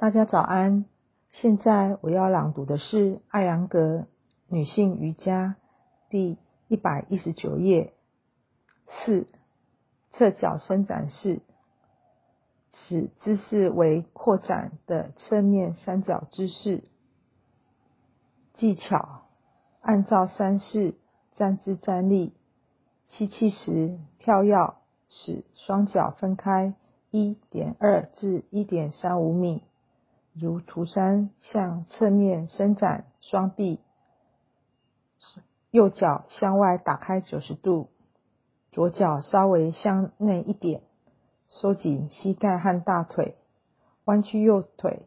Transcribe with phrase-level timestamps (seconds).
[0.00, 0.84] 大家早安，
[1.28, 4.06] 现在我要朗读的是艾扬格
[4.46, 5.56] 女性瑜伽
[6.08, 7.94] 第一百一十九页
[8.86, 9.26] 四
[10.12, 11.40] 侧脚伸展式，
[12.70, 16.84] 此姿势为扩展的侧面三角姿势。
[18.54, 19.22] 技巧：
[19.80, 20.94] 按照三式
[21.32, 22.34] 站姿站立，
[23.06, 24.74] 吸气时跳跃，
[25.08, 26.76] 使双脚分开
[27.10, 29.64] 一点二至一点三五米。
[30.40, 33.80] 如图三，向侧面伸展双臂，
[35.70, 37.88] 右脚向外打开九十度，
[38.70, 40.82] 左脚稍微向内一点，
[41.48, 43.36] 收紧膝盖和大腿，
[44.04, 45.02] 弯曲右腿，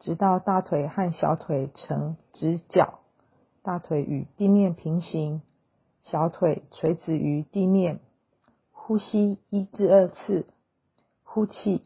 [0.00, 2.98] 直到大腿和小腿呈直角，
[3.62, 5.42] 大腿与地面平行，
[6.00, 8.00] 小腿垂直于地面。
[8.72, 10.46] 呼吸一至二次，
[11.22, 11.82] 呼气。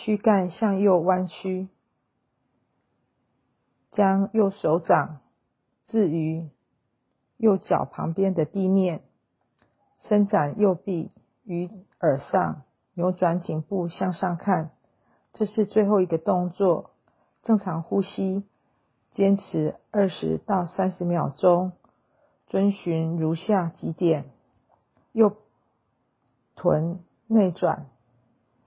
[0.00, 1.66] 躯干向右弯曲，
[3.90, 5.18] 将右手掌
[5.86, 6.48] 置于
[7.36, 9.02] 右脚旁边的地面，
[9.98, 11.10] 伸展右臂
[11.42, 12.62] 于耳上，
[12.94, 14.70] 扭转颈部向上看。
[15.32, 16.92] 这是最后一个动作。
[17.42, 18.44] 正常呼吸，
[19.10, 21.72] 坚持二十到三十秒钟。
[22.46, 24.30] 遵循如下几点：
[25.10, 25.36] 右
[26.54, 27.88] 臀内转。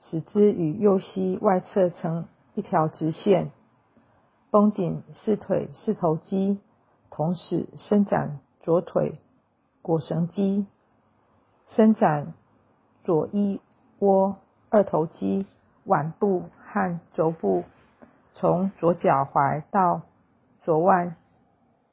[0.09, 3.51] 使之与右膝外侧成一条直线，
[4.49, 6.59] 绷紧四腿四头肌，
[7.09, 9.19] 同时伸展左腿
[9.83, 10.65] 腘绳肌，
[11.67, 12.33] 伸展
[13.03, 13.61] 左一
[13.99, 14.37] 窝
[14.69, 15.45] 二头肌、
[15.85, 17.63] 腕部和肘部，
[18.33, 20.01] 从左脚踝到
[20.63, 21.15] 左腕，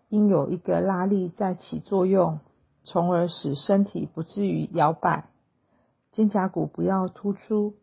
[0.09, 2.41] 应有一个拉力在起作用，
[2.83, 5.27] 从而使身体不至于摇摆，
[6.11, 7.75] 肩胛骨不要突出。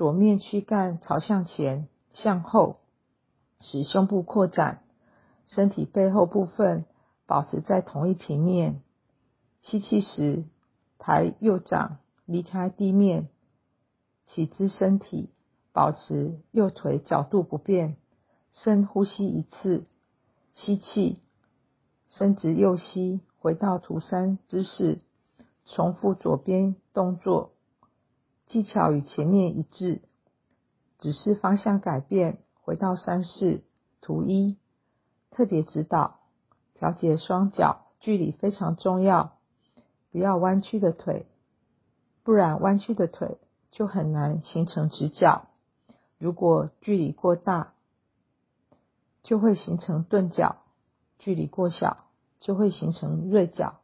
[0.00, 2.78] 左面躯干朝向前、向后，
[3.60, 4.82] 使胸部扩展，
[5.44, 6.86] 身体背后部分
[7.26, 8.80] 保持在同一平面。
[9.60, 10.46] 吸气时，
[10.98, 13.28] 抬右掌离开地面，
[14.24, 15.28] 起姿身体，
[15.74, 17.98] 保持右腿角度不变。
[18.52, 19.84] 深呼吸一次，
[20.54, 21.20] 吸气，
[22.08, 25.00] 伸直右膝，回到图三姿势，
[25.66, 27.50] 重复左边动作。
[28.50, 30.02] 技巧与前面一致，
[30.98, 32.38] 只是方向改变。
[32.62, 33.62] 回到三式
[34.00, 34.56] 图一，
[35.30, 36.18] 特别指导
[36.74, 39.38] 调节双脚距离非常重要，
[40.10, 41.26] 不要弯曲的腿，
[42.24, 43.38] 不然弯曲的腿
[43.70, 45.46] 就很难形成直角。
[46.18, 47.72] 如果距离过大，
[49.22, 50.56] 就会形成钝角；
[51.18, 52.04] 距离过小，
[52.40, 53.80] 就会形成锐角。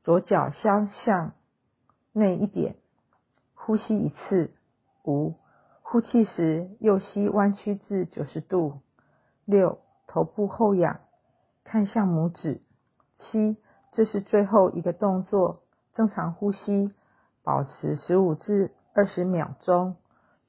[0.04, 1.34] 左脚向向。
[2.20, 2.76] 内一点，
[3.56, 4.52] 呼吸一次。
[5.06, 5.34] 五，
[5.82, 8.82] 呼气时，右膝弯曲至九十度。
[9.46, 11.00] 六、头部后仰，
[11.64, 12.62] 看向拇指。
[13.18, 13.58] 七、
[13.92, 15.64] 这是最后一个动作，
[15.96, 16.94] 正常呼吸，
[17.42, 19.96] 保持十五至二十秒钟。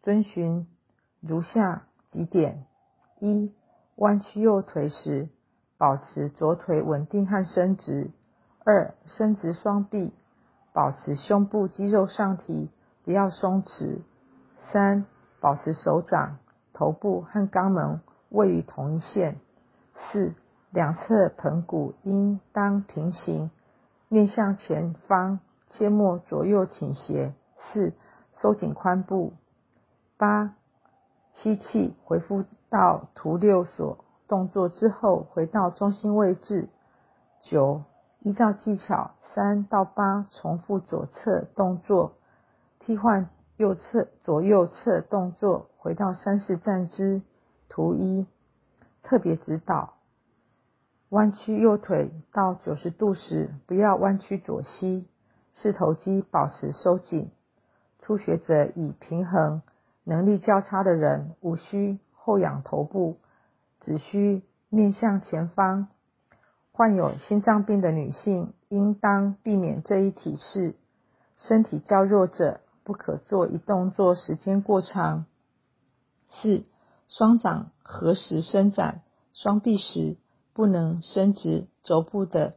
[0.03, 0.67] 遵循
[1.21, 2.67] 如下几点：
[3.21, 3.55] 一、
[3.97, 5.29] 弯曲右腿时，
[5.79, 8.11] 保持左腿稳定和伸直；
[8.65, 10.13] 二、伸直双臂，
[10.73, 12.71] 保持胸部肌肉上提，
[13.05, 14.03] 不要松弛；
[14.73, 15.05] 三、
[15.41, 16.39] 保持手掌、
[16.73, 19.41] 头部和肛门位于同一线。
[19.95, 20.35] 四、
[20.71, 23.51] 两侧盆骨应当平行，
[24.09, 27.35] 面向前方，切莫左右倾斜。
[27.57, 27.93] 四、
[28.33, 29.33] 收紧髋部。
[30.17, 30.55] 八、
[31.33, 36.69] 吸气，回复到图六所动作之后，回到中心位置。
[37.41, 37.83] 九、
[38.21, 42.15] 依照技巧三到八重复左侧动作，
[42.79, 43.29] 替换。
[43.57, 47.21] 右侧左右侧动作，回到三式站姿。
[47.69, 48.27] 图一
[49.03, 49.97] 特别指导：
[51.11, 55.07] 弯曲右腿到九十度时，不要弯曲左膝，
[55.53, 57.31] 四头肌保持收紧。
[57.99, 59.61] 初学者以平衡，
[60.05, 63.19] 能力较差的人无需后仰头部，
[63.83, 65.89] 只需面向前方。
[66.73, 70.77] 患有心脏病的女性应当避免这一体式。
[71.37, 72.61] 身体较弱者。
[72.83, 75.27] 不可做一动作时间过长。
[76.33, 76.65] 四、
[77.09, 79.03] 双掌合十伸展
[79.33, 80.17] 双臂时，
[80.55, 82.55] 不能伸直肘部的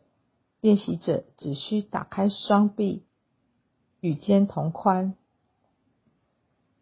[0.59, 3.03] 练习者，只需打开双臂，
[3.99, 5.13] 与肩同宽。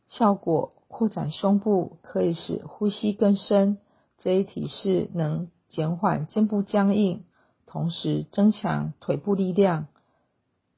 [0.07, 3.79] 效果扩展胸部，可以使呼吸更深。
[4.17, 7.23] 这一体式能减缓肩部僵硬，
[7.65, 9.87] 同时增强腿部力量。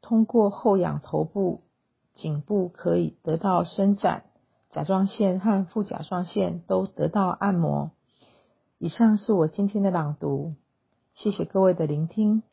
[0.02, 1.60] 通过后仰头部。
[2.16, 4.26] 颈部可以得到伸展，
[4.70, 7.90] 甲状腺和副甲状腺都得到按摩。
[8.78, 10.54] 以上是我今天的朗读，
[11.16, 12.44] 谢谢各位的聆听。